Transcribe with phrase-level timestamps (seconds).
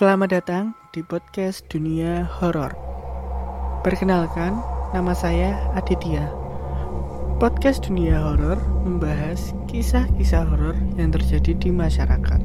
[0.00, 2.72] Selamat datang di podcast Dunia Horor.
[3.84, 4.56] Perkenalkan,
[4.96, 6.24] nama saya Aditya.
[7.36, 8.56] Podcast Dunia Horor
[8.88, 12.40] membahas kisah-kisah horor yang terjadi di masyarakat.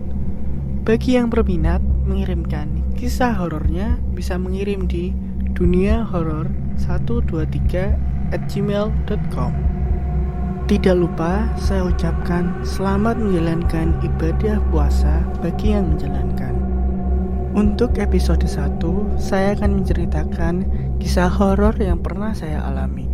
[0.84, 5.16] Bagi yang berminat mengirimkan kisah horornya bisa mengirim di
[5.56, 9.54] dunia horor 123 at gmail.com
[10.68, 16.65] Tidak lupa saya ucapkan selamat menjalankan ibadah puasa bagi yang menjalankan.
[17.56, 18.84] Untuk episode 1,
[19.16, 20.68] saya akan menceritakan
[21.00, 23.08] kisah horor yang pernah saya alami.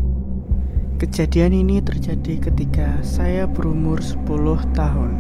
[0.97, 4.25] Kejadian ini terjadi ketika saya berumur 10
[4.73, 5.13] tahun.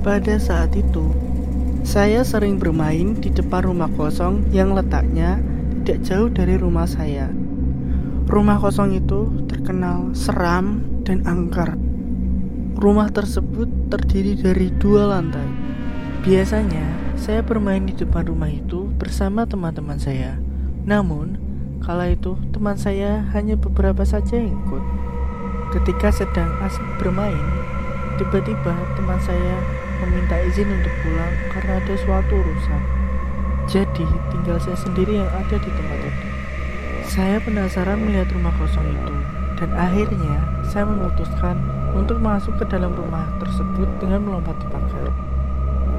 [0.00, 1.12] Pada saat itu,
[1.84, 5.36] saya sering bermain di depan rumah kosong yang letaknya
[5.84, 7.28] tidak jauh dari rumah saya.
[8.32, 11.76] Rumah kosong itu terkenal seram dan angker.
[12.80, 15.44] Rumah tersebut terdiri dari dua lantai.
[16.24, 20.40] Biasanya, saya bermain di depan rumah itu bersama teman-teman saya.
[20.88, 21.36] Namun,
[21.84, 24.80] kala itu teman saya hanya beberapa saja yang ikut.
[25.76, 27.44] Ketika sedang asik bermain,
[28.16, 29.60] tiba-tiba teman saya
[30.00, 32.82] meminta izin untuk pulang karena ada suatu urusan.
[33.68, 36.26] Jadi, tinggal saya sendiri yang ada di tempat itu.
[37.04, 39.14] Saya penasaran melihat rumah kosong itu,
[39.60, 41.60] dan akhirnya saya memutuskan
[41.92, 45.29] untuk masuk ke dalam rumah tersebut dengan melompati pagar.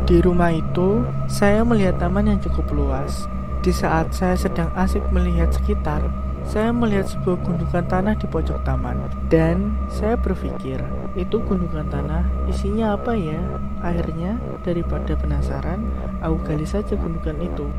[0.02, 3.30] Di rumah itu, saya melihat taman yang cukup luas.
[3.61, 6.02] Di saat saya sedang asik melihat sekitar,
[6.41, 8.97] saya melihat sebuah gundukan tanah di pojok taman.
[9.30, 10.81] Dan saya berpikir,
[11.13, 13.38] itu gundukan tanah isinya apa ya?
[13.85, 15.85] Akhirnya, daripada penasaran,
[16.25, 17.69] aku gali saja gundukan itu.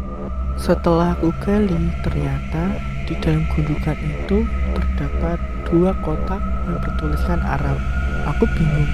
[0.54, 2.78] Setelah aku gali, ternyata
[3.10, 4.46] di dalam gundukan itu
[4.78, 7.82] terdapat dua kotak yang bertuliskan Arab.
[8.30, 8.86] Aku bingung,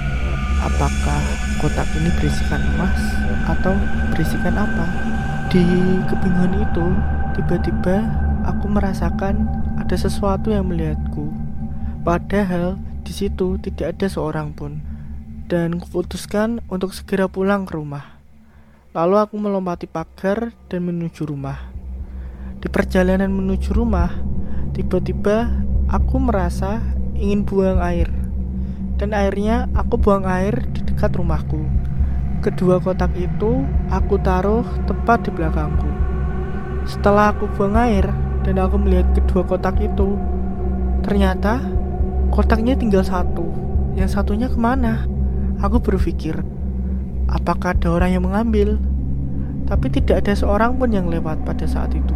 [0.59, 1.21] apakah
[1.63, 2.99] kotak ini berisikan emas
[3.47, 3.75] atau
[4.11, 4.87] berisikan apa.
[5.49, 5.63] Di
[6.05, 6.85] kebingungan itu,
[7.39, 8.05] tiba-tiba
[8.45, 9.49] aku merasakan
[9.79, 11.31] ada sesuatu yang melihatku.
[12.05, 14.79] Padahal di situ tidak ada seorang pun.
[15.49, 18.21] Dan kuputuskan untuk segera pulang ke rumah.
[18.93, 21.57] Lalu aku melompati pagar dan menuju rumah.
[22.61, 24.13] Di perjalanan menuju rumah,
[24.77, 25.49] tiba-tiba
[25.89, 26.83] aku merasa
[27.17, 28.18] ingin buang air.
[28.99, 31.63] Dan akhirnya aku buang air di dekat rumahku.
[32.43, 35.87] Kedua kotak itu aku taruh tepat di belakangku.
[36.83, 38.11] Setelah aku buang air
[38.43, 40.19] dan aku melihat kedua kotak itu,
[41.07, 41.63] ternyata
[42.27, 43.47] kotaknya tinggal satu.
[43.95, 45.07] Yang satunya ke mana?
[45.63, 46.39] Aku berpikir,
[47.31, 48.79] apakah ada orang yang mengambil?
[49.67, 52.15] Tapi tidak ada seorang pun yang lewat pada saat itu.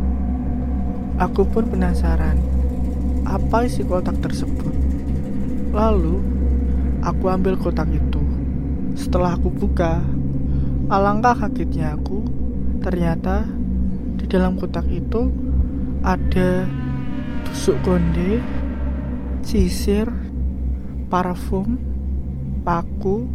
[1.20, 2.40] Aku pun penasaran,
[3.24, 4.72] apa isi kotak tersebut.
[5.76, 6.33] Lalu,
[7.04, 8.24] aku ambil kotak itu.
[8.96, 10.00] Setelah aku buka,
[10.88, 12.24] alangkah kagetnya aku,
[12.80, 13.44] ternyata
[14.16, 15.28] di dalam kotak itu
[16.04, 16.64] ada
[17.48, 18.40] tusuk konde,
[19.44, 20.08] sisir,
[21.12, 21.76] parfum,
[22.64, 23.28] paku,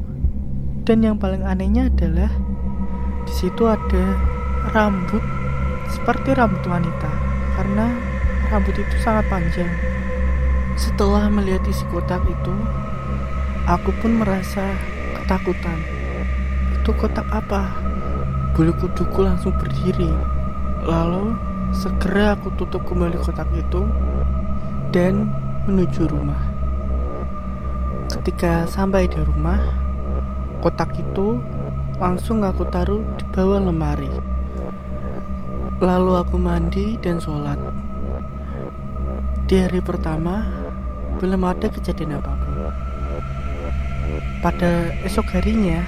[0.88, 2.32] dan yang paling anehnya adalah
[3.28, 4.16] di situ ada
[4.72, 5.20] rambut
[5.92, 7.12] seperti rambut wanita
[7.56, 7.92] karena
[8.48, 9.68] rambut itu sangat panjang.
[10.78, 12.54] Setelah melihat isi kotak itu,
[13.68, 14.64] aku pun merasa
[15.20, 15.76] ketakutan.
[16.72, 17.68] Itu kotak apa?
[18.56, 20.08] Bulu kuduku langsung berdiri.
[20.88, 21.36] Lalu
[21.76, 23.84] segera aku tutup kembali kotak itu
[24.88, 25.28] dan
[25.68, 26.40] menuju rumah.
[28.08, 29.60] Ketika sampai di rumah,
[30.64, 31.36] kotak itu
[32.00, 34.08] langsung aku taruh di bawah lemari.
[35.84, 37.60] Lalu aku mandi dan sholat.
[39.44, 40.48] Di hari pertama,
[41.20, 42.47] belum ada kejadian apa pun.
[44.38, 45.82] Pada esok harinya,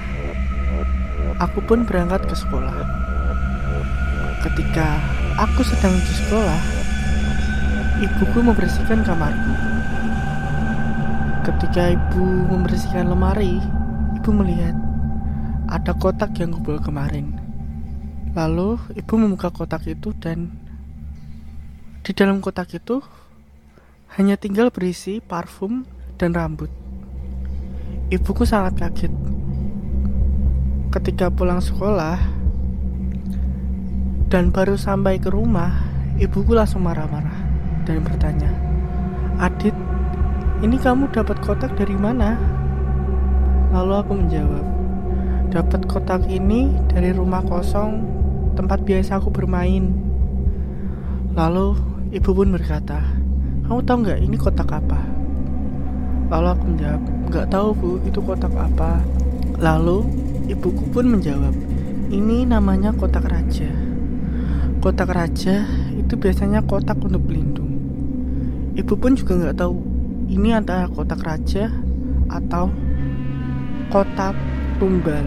[1.39, 2.83] aku pun berangkat ke sekolah.
[4.43, 4.99] Ketika
[5.39, 6.59] aku sedang di sekolah,
[8.03, 9.53] ibuku membersihkan kamarku.
[11.47, 13.63] Ketika ibu membersihkan lemari,
[14.19, 14.75] ibu melihat
[15.71, 17.39] ada kotak yang kubawa kemarin.
[18.35, 20.51] Lalu ibu membuka kotak itu dan
[22.03, 22.99] di dalam kotak itu
[24.19, 25.87] hanya tinggal berisi parfum
[26.19, 26.80] dan rambut.
[28.11, 29.13] Ibuku sangat kaget.
[30.91, 32.19] Ketika pulang sekolah
[34.27, 35.71] dan baru sampai ke rumah,
[36.19, 37.39] ibuku langsung marah-marah
[37.87, 38.51] dan bertanya,
[39.39, 39.71] "Adit,
[40.59, 42.35] ini kamu dapat kotak dari mana?"
[43.71, 44.65] Lalu aku menjawab,
[45.47, 48.03] "Dapat kotak ini dari rumah kosong
[48.59, 49.87] tempat biasa aku bermain."
[51.31, 51.79] Lalu
[52.11, 52.99] ibu pun berkata,
[53.71, 55.10] "Kamu tahu nggak ini kotak apa?"
[56.31, 59.03] Lalu aku menjawab, nggak tahu bu, itu kotak apa.
[59.59, 60.07] Lalu
[60.47, 61.51] ibuku pun menjawab,
[62.11, 63.71] Ini namanya kotak raja.
[64.83, 65.63] Kotak raja
[65.95, 67.71] itu biasanya kotak untuk pelindung.
[68.75, 69.79] Ibu pun juga nggak tahu
[70.27, 71.71] ini antara kotak raja
[72.27, 72.67] atau
[73.91, 74.35] kotak
[74.75, 75.23] tumbal.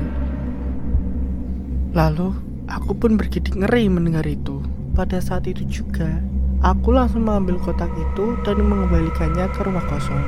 [1.96, 2.36] Lalu
[2.68, 4.60] aku pun bergidik ngeri mendengar itu.
[4.92, 6.20] Pada saat itu juga,
[6.60, 10.20] aku langsung mengambil kotak itu dan mengembalikannya ke rumah kosong.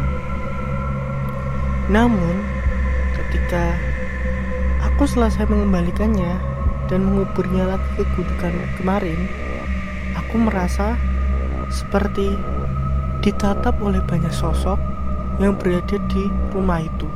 [1.86, 2.42] Namun,
[3.14, 3.78] ketika
[4.82, 6.34] aku selesai mengembalikannya
[6.90, 9.30] dan menguburnya lagi ke gundukan kemarin,
[10.18, 10.98] aku merasa
[11.70, 12.34] seperti
[13.22, 14.78] ditatap oleh banyak sosok
[15.38, 17.06] yang berada di rumah itu.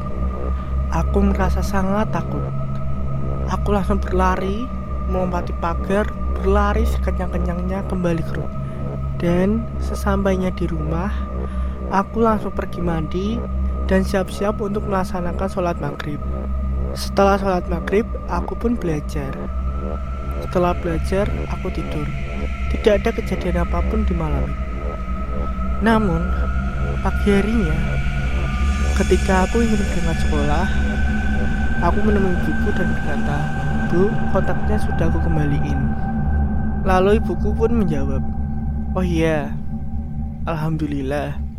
[0.91, 2.43] Aku merasa sangat takut.
[3.51, 4.71] Aku langsung berlari,
[5.11, 6.07] melompati pagar,
[6.39, 8.59] berlari sekencang-kencangnya kembali ke rumah.
[9.19, 11.11] Dan sesampainya di rumah,
[11.91, 13.27] aku langsung pergi mandi
[13.91, 16.23] dan siap-siap untuk melaksanakan sholat maghrib.
[16.95, 19.35] Setelah sholat maghrib, aku pun belajar.
[20.47, 22.07] Setelah belajar, aku tidur.
[22.71, 24.47] Tidak ada kejadian apa pun di malam.
[25.83, 26.23] Namun,
[27.03, 27.75] pagi harinya,
[29.03, 30.67] ketika aku ingin berangkat sekolah,
[31.83, 33.39] aku menemui ibuku dan berkata,
[33.91, 35.81] Bu, kotaknya sudah aku kembaliin.
[36.87, 38.23] Lalu ibuku pun menjawab,
[38.95, 39.51] "Oh iya,
[40.47, 41.50] alhamdulillah."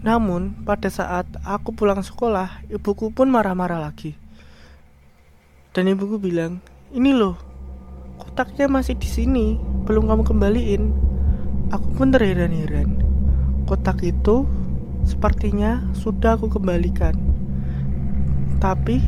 [0.00, 4.16] Namun, pada saat aku pulang sekolah, ibuku pun marah-marah lagi.
[5.76, 7.36] Dan ibuku bilang, "Ini loh,
[8.16, 10.84] kotaknya masih di sini, belum kamu kembaliin."
[11.70, 12.98] Aku pun terheran-heran.
[13.68, 14.48] Kotak itu
[15.04, 17.14] sepertinya sudah aku kembalikan.
[18.56, 19.04] Tapi,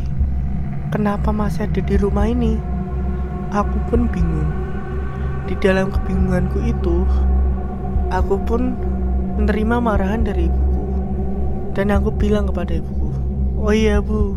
[0.93, 2.61] kenapa masih ada di rumah ini?
[3.51, 4.53] Aku pun bingung.
[5.49, 7.03] Di dalam kebingunganku itu,
[8.13, 8.77] aku pun
[9.41, 10.72] menerima marahan dari ibuku.
[11.73, 13.11] Dan aku bilang kepada ibuku,
[13.57, 14.37] "Oh iya, Bu.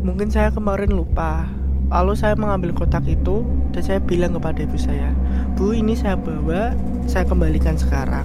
[0.00, 1.44] Mungkin saya kemarin lupa."
[1.92, 3.44] Lalu saya mengambil kotak itu
[3.76, 5.12] dan saya bilang kepada ibu saya,
[5.54, 6.72] "Bu, ini saya bawa,
[7.04, 8.24] saya kembalikan sekarang."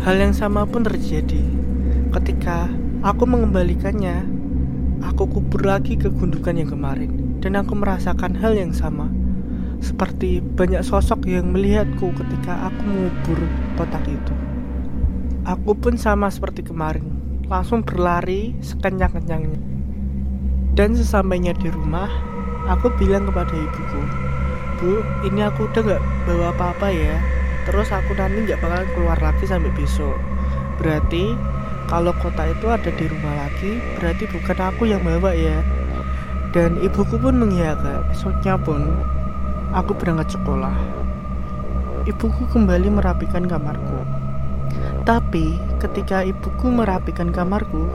[0.00, 1.44] Hal yang sama pun terjadi
[2.16, 2.72] ketika
[3.04, 4.40] aku mengembalikannya.
[5.00, 9.08] Aku kubur lagi ke gundukan yang kemarin dan aku merasakan hal yang sama
[9.80, 13.40] seperti banyak sosok yang melihatku ketika aku mengubur
[13.80, 14.34] kotak itu.
[15.48, 17.08] Aku pun sama seperti kemarin,
[17.48, 19.56] langsung berlari sekencang-kencangnya.
[20.76, 22.12] Dan sesampainya di rumah,
[22.68, 24.02] aku bilang kepada ibuku,
[24.76, 27.16] Bu, ini aku udah gak bawa apa-apa ya.
[27.64, 30.16] Terus aku nanti gak bakal keluar lagi sampai besok.
[30.76, 31.32] Berarti
[31.88, 35.64] kalau kotak itu ada di rumah lagi, berarti bukan aku yang bawa ya.
[36.52, 38.04] Dan ibuku pun mengiyakan.
[38.12, 38.92] Esoknya pun
[39.72, 40.76] aku berangkat sekolah.
[42.04, 44.19] Ibuku kembali merapikan kamarku.
[45.00, 47.88] Tapi ketika ibuku merapikan kamarku,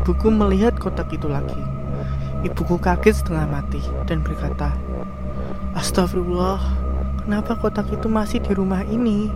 [0.00, 1.58] ibuku melihat kotak itu lagi.
[2.46, 4.70] Ibuku kaget setengah mati dan berkata,
[5.74, 6.62] Astagfirullah,
[7.26, 9.34] kenapa kotak itu masih di rumah ini?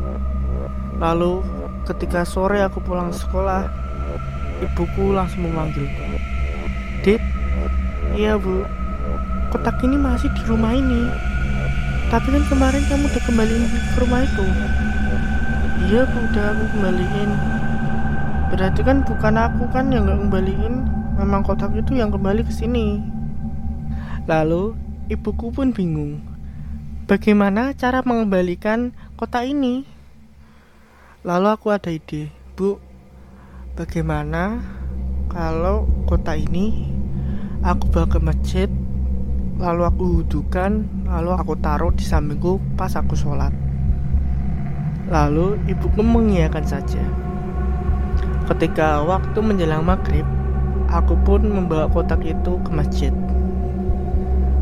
[1.02, 1.42] Lalu
[1.90, 3.66] ketika sore aku pulang sekolah,
[4.62, 6.04] ibuku langsung memanggilku.
[7.02, 7.22] Dit,
[8.14, 8.62] iya bu,
[9.50, 11.10] kotak ini masih di rumah ini.
[12.08, 14.46] Tapi kan kemarin kamu udah kembaliin ke rumah itu.
[15.88, 17.30] Iya bu, udah aku kembaliin.
[18.52, 20.84] Berarti kan bukan aku kan yang nggak kembaliin,
[21.16, 23.00] memang kotak itu yang kembali ke sini.
[24.28, 24.76] Lalu
[25.08, 26.20] ibuku pun bingung.
[27.08, 29.88] Bagaimana cara mengembalikan kotak ini?
[31.24, 32.76] Lalu aku ada ide, Bu.
[33.72, 34.60] Bagaimana
[35.32, 36.84] kalau kotak ini
[37.64, 38.68] aku bawa ke masjid
[39.56, 43.67] lalu aku hudukan lalu aku taruh di sampingku pas aku sholat
[45.08, 47.02] lalu ibuku mengiyakan saja
[48.48, 50.24] ketika waktu menjelang maghrib
[50.88, 53.12] aku pun membawa kotak itu ke masjid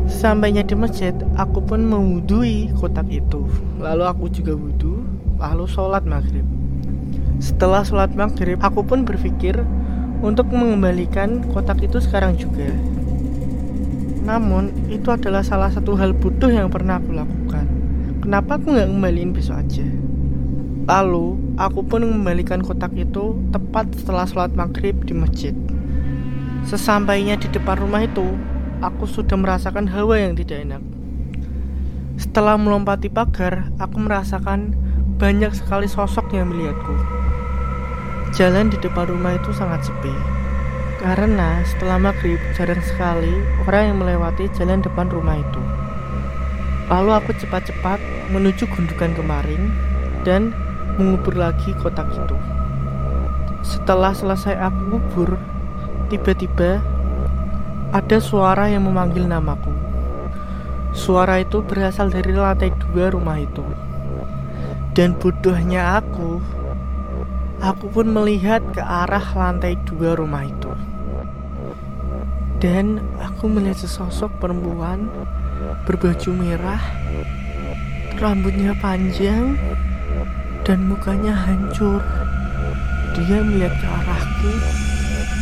[0.07, 3.43] Sampainya di masjid, aku pun mewudui kotak itu.
[3.75, 5.03] Lalu aku juga wudhu,
[5.35, 6.47] lalu sholat maghrib.
[7.43, 9.59] Setelah sholat maghrib, aku pun berpikir
[10.23, 12.71] untuk mengembalikan kotak itu sekarang juga.
[14.23, 17.67] Namun, itu adalah salah satu hal bodoh yang pernah aku lakukan.
[18.23, 19.83] Kenapa aku nggak ngembaliin besok aja?
[20.87, 25.51] Lalu, aku pun mengembalikan kotak itu tepat setelah sholat maghrib di masjid.
[26.63, 28.23] Sesampainya di depan rumah itu,
[28.79, 30.83] aku sudah merasakan hawa yang tidak enak.
[32.15, 34.79] Setelah melompati pagar, aku merasakan
[35.19, 36.95] banyak sekali sosok yang melihatku.
[38.31, 40.15] Jalan di depan rumah itu sangat sepi.
[41.03, 43.35] Karena setelah maghrib jarang sekali
[43.67, 45.61] orang yang melewati jalan depan rumah itu.
[46.87, 47.99] Lalu aku cepat-cepat
[48.31, 49.75] menuju gundukan kemarin
[50.25, 50.55] dan
[50.97, 52.37] mengubur lagi kotak itu.
[53.61, 55.37] Setelah selesai aku kubur,
[56.09, 56.81] tiba-tiba
[57.93, 59.71] ada suara yang memanggil namaku.
[60.97, 63.61] Suara itu berasal dari lantai dua rumah itu.
[64.97, 66.41] Dan bodohnya aku,
[67.61, 70.73] aku pun melihat ke arah lantai dua rumah itu.
[72.57, 75.05] Dan aku melihat sesosok perempuan
[75.85, 76.81] berbaju merah,
[78.17, 79.53] rambutnya panjang,
[80.67, 82.03] dan mukanya hancur.
[83.15, 84.51] Dia melihat ke arahku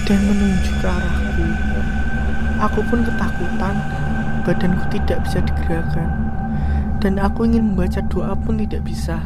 [0.05, 1.45] dan menunjuk ke arahku.
[2.61, 3.75] Aku pun ketakutan,
[4.45, 6.07] badanku tidak bisa digerakkan,
[7.01, 9.17] dan aku ingin membaca doa pun tidak bisa.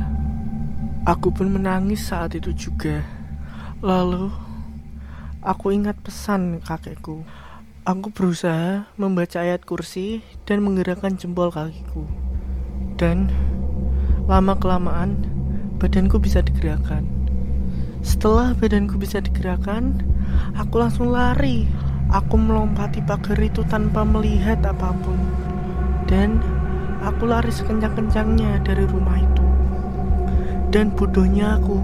[1.03, 3.03] Aku pun menangis saat itu juga.
[3.83, 4.31] Lalu,
[5.43, 7.27] aku ingat pesan kakekku.
[7.83, 12.07] Aku berusaha membaca ayat kursi dan menggerakkan jempol kakiku.
[12.99, 13.31] Dan
[14.27, 15.38] lama-kelamaan
[15.79, 17.07] badanku bisa digerakkan.
[18.03, 19.95] Setelah badanku bisa digerakkan,
[20.59, 21.63] aku langsung lari.
[22.11, 25.15] Aku melompati pagar itu tanpa melihat apa pun.
[26.03, 26.43] Dan
[26.99, 29.45] aku lari sekencang-kencangnya dari rumah itu.
[30.67, 31.79] Dan bodohnya aku,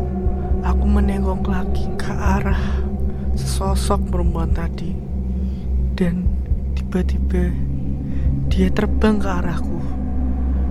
[0.65, 2.83] aku menengok lagi ke arah
[3.37, 4.91] sesosok perempuan tadi.
[5.95, 6.27] Dan
[6.75, 7.53] tiba-tiba
[8.51, 9.79] dia terbang ke arahku.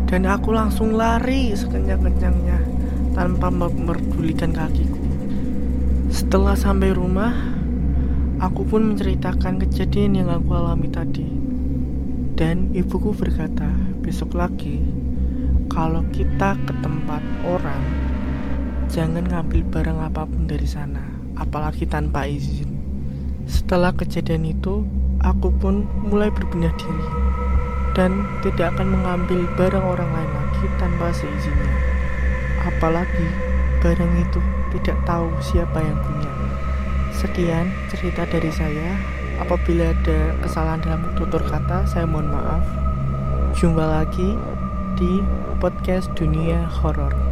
[0.04, 2.73] Dan aku langsung lari sekencang-kencangnya
[3.14, 5.00] tanpa memperdulikan kakiku.
[6.11, 7.33] Setelah sampai rumah,
[8.42, 11.26] aku pun menceritakan kejadian yang aku alami tadi.
[12.35, 13.71] Dan ibuku berkata,
[14.02, 14.83] besok lagi
[15.71, 17.83] kalau kita ke tempat orang,
[18.90, 21.02] jangan ngambil barang apa pun dari sana,
[21.38, 22.71] apalagi tanpa izin.
[23.47, 24.83] Setelah kejadian itu,
[25.23, 27.09] aku pun mulai berbenah diri
[27.94, 31.93] dan tidak akan mengambil barang orang lain lagi tanpa seizinnya.
[32.64, 33.28] Apalagi
[33.85, 34.40] barang itu
[34.73, 36.33] tidak tahu siapa yang punya.
[37.12, 38.97] Sekian cerita dari saya.
[39.35, 42.64] Apabila ada kesalahan dalam tutur kata, saya mohon maaf.
[43.54, 44.38] Jumpa lagi
[44.97, 45.21] di
[45.61, 47.23] podcast dunia horor.